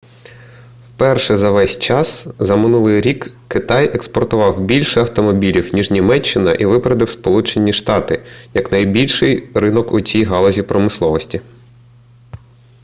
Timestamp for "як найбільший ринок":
8.53-9.91